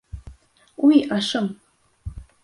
[0.85, 1.47] Уй, ашым!